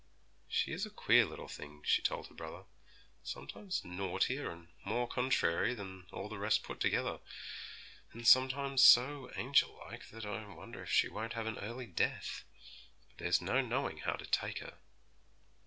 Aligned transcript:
'She 0.49 0.71
is 0.71 0.83
a 0.83 0.89
queer 0.89 1.25
little 1.27 1.47
thing,' 1.47 1.83
she 1.85 2.01
told 2.01 2.25
her 2.25 2.33
brother; 2.33 2.63
'sometimes 3.21 3.85
naughtier 3.85 4.49
and 4.49 4.69
more 4.83 5.07
contrary 5.07 5.75
than 5.75 6.07
all 6.11 6.27
the 6.27 6.39
rest 6.39 6.63
put 6.63 6.79
together, 6.79 7.19
and 8.11 8.27
sometimes 8.27 8.83
so 8.83 9.29
angel 9.35 9.77
like 9.85 10.09
that 10.09 10.25
I 10.25 10.43
wonder 10.47 10.81
if 10.81 10.89
she 10.91 11.07
won't 11.07 11.33
have 11.33 11.45
an 11.45 11.59
early 11.59 11.85
death. 11.85 12.43
But 13.09 13.19
there's 13.19 13.43
no 13.43 13.61
knowing 13.61 13.97
how 13.99 14.13
to 14.13 14.25
take 14.25 14.57
her!' 14.57 14.79